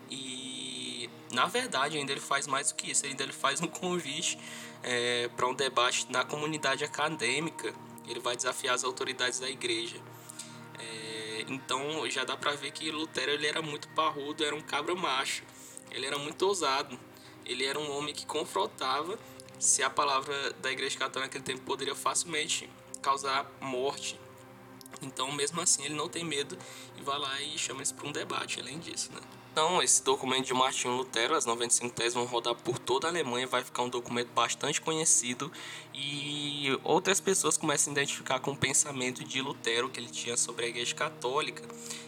e, 0.09 1.09
na 1.31 1.45
verdade, 1.45 1.97
ainda 1.97 2.11
ele 2.11 2.21
faz 2.21 2.47
mais 2.47 2.71
do 2.71 2.75
que 2.75 2.91
isso. 2.91 3.05
Ainda 3.05 3.23
ele 3.23 3.33
faz 3.33 3.61
um 3.61 3.67
convite 3.67 4.37
é, 4.83 5.29
para 5.29 5.47
um 5.47 5.53
debate 5.53 6.07
na 6.09 6.23
comunidade 6.23 6.83
acadêmica. 6.83 7.73
Ele 8.07 8.19
vai 8.19 8.35
desafiar 8.35 8.75
as 8.75 8.83
autoridades 8.83 9.39
da 9.39 9.49
Igreja. 9.49 10.01
Então 11.47 12.09
já 12.09 12.23
dá 12.23 12.37
pra 12.37 12.53
ver 12.53 12.71
que 12.71 12.89
Lutero 12.91 13.31
ele 13.31 13.47
era 13.47 13.61
muito 13.61 13.87
parrudo, 13.89 14.43
era 14.43 14.55
um 14.55 14.61
cabra 14.61 14.95
macho. 14.95 15.43
Ele 15.89 16.05
era 16.05 16.17
muito 16.17 16.41
ousado. 16.43 16.97
Ele 17.45 17.65
era 17.65 17.77
um 17.77 17.91
homem 17.97 18.13
que 18.13 18.25
confrontava 18.25 19.17
se 19.59 19.83
a 19.83 19.89
palavra 19.89 20.53
da 20.53 20.71
Igreja 20.71 20.97
Católica 20.97 21.27
naquele 21.27 21.43
tempo 21.43 21.65
poderia 21.65 21.95
facilmente 21.95 22.69
causar 23.01 23.51
morte. 23.59 24.19
Então, 25.01 25.31
mesmo 25.31 25.59
assim, 25.61 25.83
ele 25.83 25.95
não 25.95 26.07
tem 26.07 26.23
medo 26.23 26.57
e 26.97 27.01
vai 27.01 27.17
lá 27.17 27.41
e 27.41 27.57
chama 27.57 27.81
isso 27.83 27.93
para 27.95 28.07
um 28.07 28.11
debate, 28.11 28.59
além 28.59 28.79
disso, 28.79 29.11
né? 29.13 29.21
Então, 29.51 29.83
esse 29.83 30.01
documento 30.01 30.45
de 30.45 30.53
Martinho 30.53 30.95
Lutero, 30.95 31.35
as 31.35 31.45
95 31.45 31.93
teses 31.93 32.13
vão 32.13 32.23
rodar 32.23 32.55
por 32.55 32.79
toda 32.79 33.07
a 33.07 33.09
Alemanha, 33.09 33.45
vai 33.45 33.61
ficar 33.61 33.81
um 33.83 33.89
documento 33.89 34.29
bastante 34.29 34.79
conhecido 34.79 35.51
e 35.93 36.79
outras 36.85 37.19
pessoas 37.19 37.57
começam 37.57 37.91
a 37.91 37.93
identificar 37.93 38.39
com 38.39 38.51
o 38.51 38.55
pensamento 38.55 39.25
de 39.25 39.41
Lutero 39.41 39.89
que 39.89 39.99
ele 39.99 40.07
tinha 40.07 40.37
sobre 40.37 40.65
a 40.65 40.69
Igreja 40.69 40.95
Católica. 40.95 41.67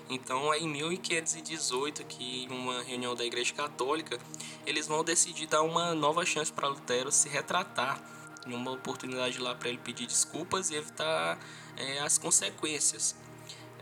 Então, 0.09 0.53
é 0.53 0.59
em 0.59 0.69
1518 0.69 2.05
que, 2.05 2.45
em 2.45 2.49
uma 2.49 2.81
reunião 2.81 3.13
da 3.13 3.25
Igreja 3.25 3.53
Católica, 3.53 4.17
eles 4.65 4.87
vão 4.87 5.03
decidir 5.03 5.47
dar 5.47 5.63
uma 5.63 5.93
nova 5.93 6.25
chance 6.25 6.49
para 6.51 6.69
Lutero 6.69 7.11
se 7.11 7.27
retratar, 7.27 8.01
em 8.45 8.53
uma 8.53 8.71
oportunidade 8.71 9.39
lá 9.39 9.55
para 9.55 9.69
ele 9.69 9.77
pedir 9.77 10.05
desculpas 10.05 10.69
e 10.69 10.75
evitar 10.75 11.39
é, 11.77 11.99
as 11.99 12.17
consequências. 12.17 13.15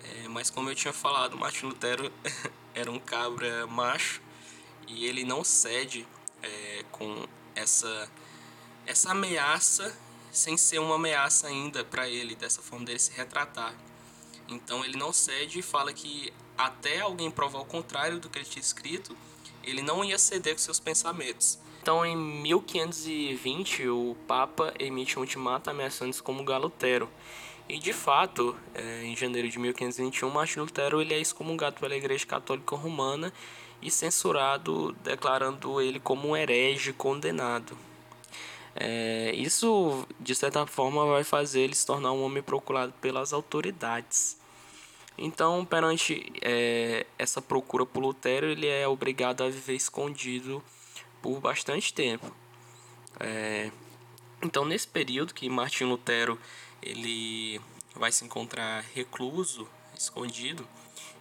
É, 0.03 0.27
mas 0.27 0.50
como 0.50 0.70
eu 0.70 0.75
tinha 0.75 0.94
falado, 0.94 1.38
Martin 1.38 1.68
Lutero 1.68 2.12
era 2.74 2.89
um 2.91 3.00
cabra 3.00 3.68
macho 3.68 4.22
e 4.88 5.06
ele 5.06 5.24
não 5.24 5.44
cede 5.44 6.08
é, 6.41 6.86
com 6.91 7.27
essa 7.56 8.10
essa 8.86 9.12
ameaça 9.12 9.96
sem 10.32 10.58
ser 10.58 10.80
uma 10.80 10.96
ameaça 10.96 11.48
ainda 11.48 11.84
para 11.84 12.10
ele 12.10 12.36
dessa 12.36 12.62
forma 12.62 12.86
dele 12.86 13.00
se 13.00 13.12
retratar 13.12 13.75
então 14.48 14.84
ele 14.84 14.98
não 14.98 15.13
cede 15.13 15.60
e 15.60 15.62
fala 15.62 15.94
que 15.94 16.34
até 16.58 17.01
alguém 17.01 17.30
provar 17.30 17.60
o 17.60 17.65
contrário 17.65 18.20
do 18.20 18.30
que 18.30 18.39
ele 18.39 18.46
tinha 18.46 18.62
escrito 18.62 19.15
ele 19.63 19.82
não 19.82 20.03
ia 20.03 20.18
ceder 20.18 20.53
com 20.53 20.60
seus 20.60 20.80
pensamentos 20.80 21.60
então 21.81 22.05
em 22.05 22.15
1520 22.15 23.88
o 23.88 24.15
Papa 24.27 24.73
emite 24.79 25.17
um 25.17 25.21
ultimato 25.21 25.69
ameaçando 25.69 26.11
excomungar 26.11 26.61
Lutero 26.61 27.09
e 27.71 27.79
de 27.79 27.93
fato, 27.93 28.53
é, 28.75 29.03
em 29.05 29.15
janeiro 29.15 29.47
de 29.47 29.57
1521, 29.57 30.29
Martin 30.29 30.59
Lutero 30.59 31.01
ele 31.01 31.13
é 31.13 31.19
excomungado 31.19 31.79
pela 31.79 31.95
Igreja 31.95 32.25
Católica 32.25 32.75
Romana 32.75 33.31
e 33.81 33.89
censurado, 33.89 34.91
declarando 35.03 35.79
ele 35.79 35.97
como 35.97 36.27
um 36.27 36.35
herege 36.35 36.91
condenado. 36.91 37.77
É, 38.75 39.31
isso, 39.35 40.05
de 40.19 40.35
certa 40.35 40.65
forma, 40.65 41.05
vai 41.05 41.23
fazer 41.23 41.61
ele 41.61 41.73
se 41.73 41.85
tornar 41.85 42.11
um 42.11 42.23
homem 42.23 42.43
procurado 42.43 42.93
pelas 43.00 43.31
autoridades. 43.31 44.38
Então, 45.17 45.63
perante 45.63 46.29
é, 46.41 47.05
essa 47.17 47.41
procura 47.41 47.85
por 47.85 48.01
Lutero, 48.03 48.47
ele 48.47 48.67
é 48.67 48.85
obrigado 48.85 49.43
a 49.43 49.50
viver 49.50 49.75
escondido 49.75 50.61
por 51.21 51.39
bastante 51.39 51.93
tempo. 51.93 52.33
É, 53.19 53.71
então, 54.41 54.65
nesse 54.65 54.87
período 54.87 55.33
que 55.33 55.49
Martin 55.49 55.85
Lutero 55.85 56.39
ele 56.81 57.61
vai 57.95 58.11
se 58.11 58.25
encontrar 58.25 58.83
recluso, 58.93 59.67
escondido, 59.95 60.67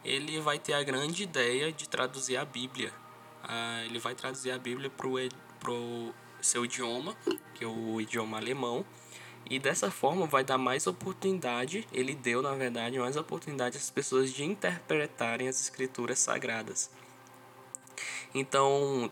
ele 0.04 0.40
vai 0.40 0.59
ter 0.59 0.73
a 0.73 0.83
grande 0.83 1.23
ideia 1.23 1.71
de 1.71 1.88
traduzir 1.88 2.37
a 2.37 2.45
Bíblia. 2.45 2.92
Ah, 3.42 3.83
ele 3.85 3.99
vai 3.99 4.14
traduzir 4.14 4.50
a 4.50 4.59
Bíblia 4.59 4.90
para 4.90 5.07
o 5.71 6.14
seu 6.40 6.64
idioma, 6.64 7.14
que 7.54 7.64
é 7.64 7.66
o 7.66 8.00
idioma 8.00 8.38
alemão, 8.38 8.85
e 9.49 9.59
dessa 9.59 9.90
forma 9.90 10.26
vai 10.26 10.45
dar 10.45 10.59
mais 10.59 10.87
oportunidade, 10.87 11.87
ele 11.92 12.14
deu 12.14 12.40
na 12.40 12.54
verdade 12.54 12.99
mais 12.99 13.16
oportunidade 13.16 13.76
às 13.76 13.90
pessoas 13.90 14.33
de 14.33 14.45
interpretarem 14.45 15.49
as 15.49 15.61
escrituras 15.61 16.19
sagradas. 16.19 16.90
Então, 18.35 19.11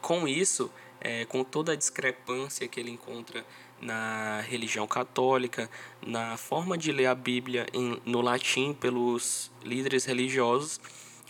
com 0.00 0.26
isso, 0.26 0.70
é, 1.00 1.24
com 1.24 1.42
toda 1.42 1.72
a 1.72 1.76
discrepância 1.76 2.66
que 2.68 2.78
ele 2.78 2.90
encontra 2.90 3.44
na 3.80 4.42
religião 4.42 4.86
católica, 4.86 5.70
na 6.06 6.36
forma 6.36 6.76
de 6.76 6.92
ler 6.92 7.06
a 7.06 7.14
Bíblia 7.14 7.66
em, 7.72 8.00
no 8.04 8.20
latim 8.20 8.74
pelos 8.74 9.50
líderes 9.62 10.04
religiosos, 10.04 10.80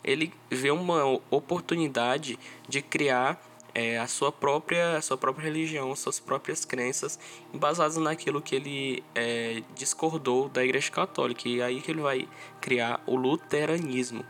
ele 0.02 0.32
vê 0.50 0.70
uma 0.70 1.04
oportunidade 1.30 2.38
de 2.68 2.82
criar 2.82 3.40
é, 3.74 3.98
a 3.98 4.06
sua 4.06 4.32
própria 4.32 4.96
a 4.96 5.02
sua 5.02 5.16
própria 5.16 5.44
religião, 5.44 5.94
suas 5.94 6.18
próprias 6.18 6.64
crenças, 6.64 7.18
baseadas 7.54 7.96
naquilo 7.98 8.42
que 8.42 8.56
ele 8.56 9.04
é, 9.14 9.62
discordou 9.74 10.48
da 10.48 10.64
Igreja 10.64 10.90
Católica. 10.90 11.48
E 11.48 11.62
aí 11.62 11.80
que 11.80 11.90
ele 11.90 12.00
vai 12.00 12.28
criar 12.60 13.00
o 13.06 13.14
luteranismo. 13.14 14.24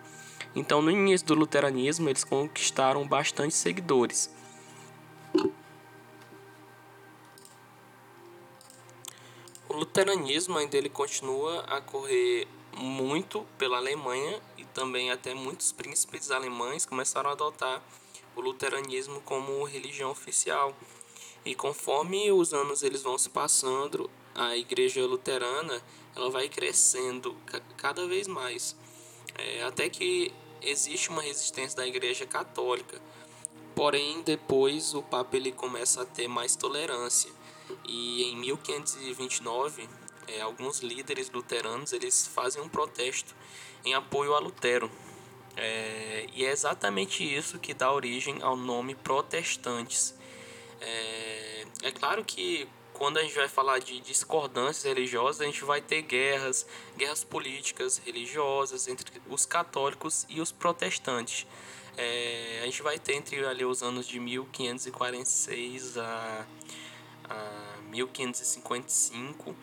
Então, 0.55 0.83
no 0.83 0.91
início 0.91 1.27
do 1.27 1.35
luteranismo, 1.35 2.09
eles 2.09 2.25
conquistaram 2.25 3.07
bastante 3.07 3.55
seguidores. 3.55 4.31
O 9.69 9.75
luteranismo 9.75 10.59
ainda 10.59 10.77
ele 10.77 10.89
continua 10.89 11.61
a 11.61 11.81
correr 11.81 12.49
muito 12.77 13.47
pela 13.57 13.77
Alemanha 13.77 14.41
e 14.59 14.65
também 14.65 15.11
até 15.11 15.35
muitos 15.35 15.73
príncipes 15.73 16.31
alemães 16.31 16.85
começaram 16.85 17.31
a 17.31 17.33
adotar 17.33 17.83
o 18.35 18.41
luteranismo 18.41 19.21
como 19.21 19.65
religião 19.65 20.11
oficial. 20.11 20.75
E 21.45 21.55
conforme 21.55 22.31
os 22.33 22.53
anos 22.53 22.83
eles 22.83 23.03
vão 23.03 23.17
se 23.17 23.31
passando, 23.31 24.11
a 24.35 24.57
igreja 24.57 25.05
luterana 25.07 25.83
ela 26.15 26.31
vai 26.31 26.49
crescendo 26.49 27.37
cada 27.77 28.07
vez 28.07 28.27
mais, 28.27 28.77
é, 29.41 29.63
até 29.65 29.89
que 29.89 30.33
existe 30.63 31.09
uma 31.09 31.23
resistência 31.23 31.77
da 31.77 31.87
igreja 31.87 32.27
católica. 32.27 33.01
Porém, 33.75 34.23
depois 34.23 34.95
o 34.95 35.03
Papa 35.03 35.37
ele 35.37 35.53
começa 35.53 36.03
a 36.03 36.07
ter 36.07 36.29
mais 36.29 36.55
tolerância 36.55 37.31
e 37.87 38.25
em 38.25 38.37
1529, 38.37 39.89
é, 40.29 40.41
alguns 40.41 40.81
líderes 40.81 41.31
luteranos 41.31 41.93
eles 41.93 42.27
fazem 42.27 42.63
um 42.63 42.69
protesto 42.69 43.35
em 43.85 43.95
apoio 43.95 44.35
a 44.35 44.39
Lutero. 44.39 44.91
É, 45.57 46.27
e 46.33 46.45
é 46.45 46.51
exatamente 46.51 47.25
isso 47.25 47.59
que 47.59 47.75
dá 47.75 47.93
origem 47.93 48.43
ao 48.43 48.57
nome 48.57 48.95
protestantes. 48.95 50.15
É, 50.81 51.67
é 51.83 51.93
claro 51.93 52.25
que 52.25 52.69
quando 53.01 53.17
a 53.17 53.23
gente 53.23 53.35
vai 53.35 53.49
falar 53.49 53.79
de 53.79 53.99
discordâncias 54.01 54.85
religiosas, 54.85 55.41
a 55.41 55.47
gente 55.47 55.65
vai 55.65 55.81
ter 55.81 56.03
guerras, 56.03 56.67
guerras 56.99 57.25
políticas, 57.25 57.97
religiosas 57.97 58.89
entre 58.89 59.23
os 59.27 59.47
católicos 59.47 60.27
e 60.29 60.39
os 60.39 60.53
protestantes. 60.53 61.47
É, 61.97 62.61
a 62.63 62.67
gente 62.67 62.83
vai 62.83 62.99
ter 62.99 63.15
entre 63.15 63.43
ali 63.47 63.65
os 63.65 63.83
anos 63.83 64.07
de 64.07 64.21
1546 64.21 65.97
a, 65.97 66.47
a 67.25 67.77
1555 67.89 69.57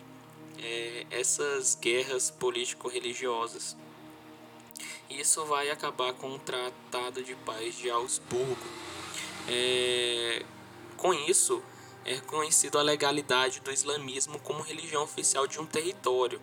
é, 0.58 1.06
essas 1.12 1.76
guerras 1.76 2.32
político-religiosas. 2.32 3.78
Isso 5.12 5.46
vai 5.46 5.70
acabar 5.70 6.12
com 6.14 6.34
o 6.34 6.40
Tratado 6.40 7.22
de 7.22 7.36
Paz 7.36 7.78
de 7.78 7.88
Augsburgo. 7.88 8.66
É, 9.48 10.44
com 10.98 11.14
isso, 11.14 11.62
é 12.08 12.16
reconhecido 12.16 12.80
a 12.80 12.82
legalidade 12.82 13.60
do 13.60 13.70
islamismo 13.70 14.40
como 14.40 14.64
religião 14.64 15.04
oficial 15.04 15.46
de 15.46 15.60
um 15.60 15.66
território, 15.66 16.42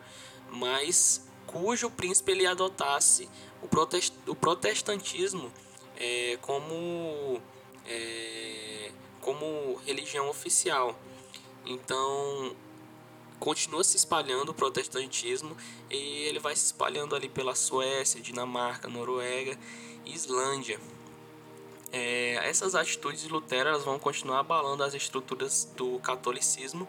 mas 0.50 1.26
cujo 1.47 1.90
príncipe 1.90 2.33
ele 2.33 2.47
adotasse 2.47 3.28
o, 3.62 3.66
protest, 3.66 4.12
o 4.26 4.35
protestantismo 4.35 5.50
é, 5.97 6.38
como, 6.42 7.40
é, 7.87 8.92
como 9.23 9.80
religião 9.87 10.28
oficial. 10.28 10.99
Então, 11.64 12.54
continua 13.40 13.83
se 13.83 13.97
espalhando 13.97 14.50
o 14.50 14.54
protestantismo 14.54 15.56
e 15.90 16.25
ele 16.25 16.38
vai 16.38 16.54
se 16.54 16.66
espalhando 16.66 17.16
ali 17.16 17.28
pela 17.28 17.54
Suécia, 17.54 18.21
Dinamarca, 18.21 18.87
Noruega 18.87 19.59
e 20.04 20.12
Islândia. 20.12 20.78
É, 21.96 22.48
essas 22.48 22.74
atitudes 22.74 23.22
de 23.22 23.28
Lutero 23.28 23.68
elas 23.68 23.84
vão 23.84 24.00
continuar 24.00 24.40
abalando 24.40 24.82
as 24.82 24.94
estruturas 24.94 25.70
do 25.76 26.00
catolicismo 26.00 26.88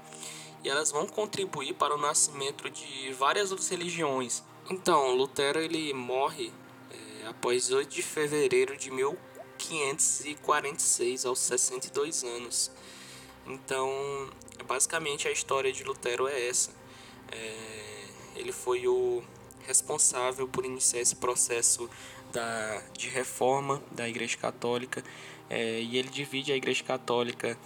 e 0.63 0.69
elas 0.69 0.89
vão 0.89 1.05
contribuir 1.05 1.75
para 1.75 1.93
o 1.93 1.97
nascimento 1.99 2.71
de 2.71 3.13
várias 3.13 3.51
outras 3.51 3.69
religiões. 3.69 4.43
Então, 4.67 5.13
Lutero 5.13 5.59
ele 5.59 5.93
morre 5.93 6.51
é, 6.89 7.27
após 7.27 7.69
8 7.69 7.87
de 7.87 8.01
fevereiro 8.01 8.75
de 8.75 8.89
1546, 8.89 11.27
aos 11.27 11.37
62 11.37 12.23
anos. 12.23 12.71
Então, 13.45 13.87
basicamente 14.67 15.27
a 15.27 15.31
história 15.31 15.71
de 15.71 15.83
Lutero 15.83 16.27
é 16.27 16.47
essa. 16.47 16.71
É, 17.31 18.07
ele 18.35 18.51
foi 18.51 18.87
o 18.87 19.23
responsável 19.67 20.47
por 20.47 20.65
iniciar 20.65 20.99
esse 20.99 21.15
processo 21.15 21.87
da, 22.35 22.81
de 22.93 23.07
reforma 23.07 23.81
da 23.91 24.07
Igreja 24.07 24.35
Católica 24.35 25.01
é, 25.49 25.79
e 25.79 25.97
ele 25.97 26.09
divide 26.09 26.51
a 26.51 26.55
Igreja 26.55 26.83
Católica 26.83 27.57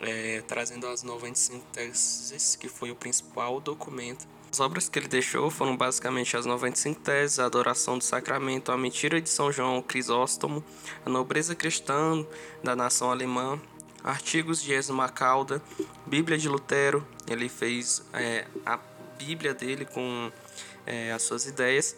é, 0.00 0.42
trazendo 0.48 0.86
as 0.86 1.02
95 1.02 1.64
teses, 1.72 2.56
que 2.56 2.68
foi 2.68 2.90
o 2.90 2.96
principal 2.96 3.60
documento. 3.60 4.26
As 4.50 4.60
obras 4.60 4.88
que 4.88 4.98
ele 4.98 5.08
deixou 5.08 5.50
foram 5.50 5.76
basicamente 5.76 6.34
as 6.34 6.46
95 6.46 7.00
teses, 7.00 7.38
a 7.38 7.44
adoração 7.44 7.98
do 7.98 8.04
sacramento, 8.04 8.72
a 8.72 8.78
mentira 8.78 9.20
de 9.20 9.28
São 9.28 9.52
João 9.52 9.82
Crisóstomo, 9.82 10.64
a 11.04 11.10
nobreza 11.10 11.54
cristã 11.54 12.26
da 12.64 12.74
nação 12.74 13.10
alemã, 13.10 13.60
artigos 14.02 14.62
de 14.62 14.72
Esmacalda, 14.72 15.62
Bíblia 16.06 16.38
de 16.38 16.48
Lutero, 16.48 17.06
ele 17.28 17.48
fez 17.48 18.02
é, 18.14 18.46
a 18.64 18.78
Bíblia 19.18 19.52
dele 19.52 19.84
com 19.84 20.32
é, 20.86 21.12
as 21.12 21.22
suas 21.22 21.44
ideias, 21.44 21.94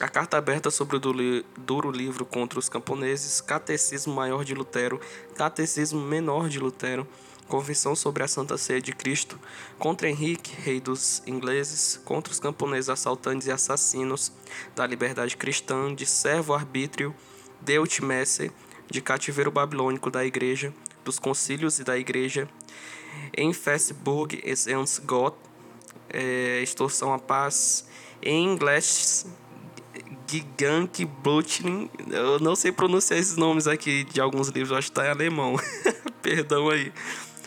a 0.00 0.08
carta 0.08 0.36
aberta 0.36 0.70
sobre 0.70 0.96
o 0.96 1.00
duro 1.00 1.90
livro 1.90 2.24
contra 2.24 2.58
os 2.58 2.68
camponeses, 2.68 3.40
Catecismo 3.40 4.14
Maior 4.14 4.44
de 4.44 4.54
Lutero, 4.54 5.00
Catecismo 5.34 6.00
Menor 6.00 6.48
de 6.48 6.58
Lutero, 6.58 7.06
Convenção 7.48 7.96
sobre 7.96 8.22
a 8.22 8.28
Santa 8.28 8.58
Ceia 8.58 8.80
de 8.80 8.92
Cristo, 8.92 9.38
contra 9.78 10.08
Henrique, 10.08 10.54
rei 10.60 10.80
dos 10.80 11.22
ingleses, 11.26 11.98
contra 12.04 12.30
os 12.30 12.38
camponeses 12.38 12.90
assaltantes 12.90 13.46
e 13.46 13.50
assassinos, 13.50 14.30
da 14.76 14.86
liberdade 14.86 15.36
cristã, 15.36 15.94
de 15.94 16.04
servo-arbítrio, 16.04 17.14
Deut 17.60 18.04
Messe, 18.04 18.52
de 18.90 19.00
cativeiro 19.00 19.50
babilônico 19.50 20.10
da 20.10 20.24
Igreja, 20.24 20.74
dos 21.04 21.18
concílios 21.18 21.78
e 21.78 21.84
da 21.84 21.98
Igreja, 21.98 22.48
em 23.36 23.52
Festburg 23.52 24.40
es 24.44 24.66
uns 24.66 24.98
Gott, 24.98 25.36
é, 26.10 26.60
extorsão 26.62 27.12
à 27.12 27.18
paz, 27.18 27.86
em 28.22 28.44
inglês 28.44 29.26
Gigank 30.28 31.04
Blutling. 31.04 31.90
Eu 32.10 32.38
não 32.38 32.54
sei 32.54 32.70
pronunciar 32.70 33.18
esses 33.18 33.36
nomes 33.36 33.66
aqui 33.66 34.04
de 34.04 34.20
alguns 34.20 34.48
livros, 34.48 34.76
acho 34.76 34.88
que 34.88 34.98
está 34.98 35.06
em 35.06 35.10
alemão. 35.10 35.56
Perdão 36.20 36.68
aí. 36.68 36.92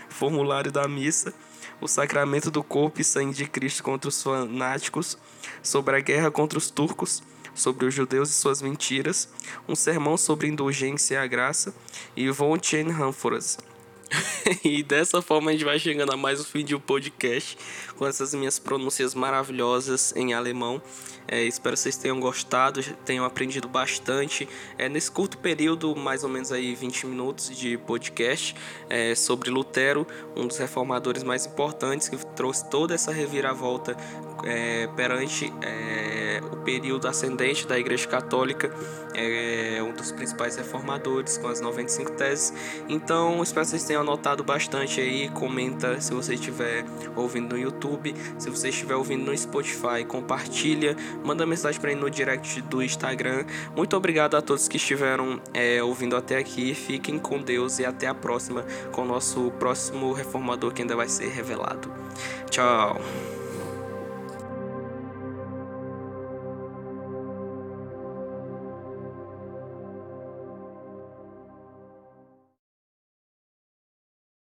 Formulário 0.10 0.72
da 0.72 0.88
missa. 0.88 1.34
O 1.80 1.88
sacramento 1.88 2.50
do 2.50 2.64
corpo 2.64 3.00
e 3.00 3.04
sangue 3.04 3.34
de 3.34 3.46
Cristo 3.48 3.84
contra 3.84 4.10
os 4.10 4.22
fanáticos. 4.22 5.18
Sobre 5.62 5.96
a 5.96 6.00
guerra 6.00 6.32
contra 6.32 6.58
os 6.58 6.72
turcos. 6.72 7.22
Sobre 7.54 7.86
os 7.86 7.94
judeus 7.94 8.30
e 8.30 8.34
suas 8.34 8.62
mentiras. 8.62 9.30
Um 9.68 9.76
sermão 9.76 10.18
sobre 10.18 10.48
indulgência 10.48 11.16
e 11.16 11.18
a 11.18 11.28
graça. 11.28 11.74
E 12.16 12.30
Von 12.30 12.58
Hanforas. 13.00 13.58
e 14.64 14.84
dessa 14.84 15.22
forma 15.22 15.50
a 15.50 15.54
gente 15.54 15.66
vai 15.66 15.80
chegando 15.80 16.12
a 16.14 16.18
mais 16.18 16.40
um 16.40 16.44
fim 16.44 16.64
de 16.64 16.76
um 16.76 16.80
podcast 16.80 17.58
com 17.98 18.06
essas 18.06 18.34
minhas 18.34 18.60
pronúncias 18.60 19.16
maravilhosas 19.16 20.14
em 20.16 20.34
alemão. 20.34 20.82
É, 21.28 21.44
espero 21.44 21.76
que 21.76 21.80
vocês 21.80 21.96
tenham 21.96 22.20
gostado, 22.20 22.84
tenham 23.06 23.24
aprendido 23.24 23.68
bastante. 23.68 24.50
É, 24.78 24.90
nesse 24.90 25.10
curto 25.10 25.38
período, 25.38 25.96
mais 25.96 26.24
ou 26.24 26.30
menos 26.30 26.52
aí 26.52 26.76
20 26.76 27.08
minutos 27.08 27.56
de 27.58 27.78
podcast 27.78 28.56
é, 28.90 29.16
sobre 29.16 29.50
Lutero, 29.50 30.06
um 30.36 30.46
dos 30.46 30.58
reformadores 30.58 31.24
mais 31.24 31.46
importantes 31.46 32.10
que 32.10 32.18
trouxe 32.36 32.70
toda 32.70 32.94
essa 32.94 33.12
reviravolta 33.12 33.96
é, 34.44 34.88
perante 34.96 35.52
é, 35.62 36.42
o 36.52 36.58
período 36.58 37.08
ascendente 37.08 37.68
da 37.68 37.78
Igreja 37.78 38.08
Católica, 38.08 38.72
é 39.14 39.82
um 39.84 39.92
dos 39.94 40.12
principais 40.12 40.56
reformadores 40.56 41.38
com 41.38 41.48
as 41.48 41.60
95 41.60 42.12
teses. 42.12 42.54
Então, 42.88 43.42
espero 43.44 43.66
que 43.66 43.72
vocês 43.72 43.84
tenham 43.84 44.02
anotado 44.02 44.44
bastante 44.44 45.02
aí. 45.02 45.30
Comenta 45.30 46.00
se 46.00 46.14
você 46.14 46.36
estiver 46.36 46.86
ouvindo 47.16 47.56
no 47.56 47.62
YouTube, 47.62 48.16
se 48.38 48.50
você 48.50 48.70
estiver 48.70 48.96
ouvindo 48.96 49.26
no 49.26 49.38
Spotify, 49.38 50.06
compartilha 50.08 50.96
manda 51.24 51.46
mensagem 51.46 51.80
para 51.80 51.92
mim 51.92 52.00
no 52.00 52.10
direct 52.10 52.62
do 52.62 52.82
Instagram. 52.82 53.46
Muito 53.76 53.96
obrigado 53.96 54.36
a 54.36 54.42
todos 54.42 54.68
que 54.68 54.78
estiveram 54.78 55.42
é, 55.54 55.82
ouvindo 55.84 56.16
até 56.16 56.38
aqui. 56.38 56.74
Fiquem 56.74 57.20
com 57.20 57.42
Deus 57.42 57.80
e 57.80 57.86
até 57.86 58.08
a 58.08 58.14
próxima 58.14 58.66
com 58.92 59.04
o 59.04 59.06
nosso 59.06 59.52
próximo 59.60 60.14
reformador 60.14 60.74
que 60.74 60.82
ainda 60.82 60.96
vai 60.96 61.08
ser 61.08 61.30
revelado. 61.30 61.92
Tchau. 62.50 63.00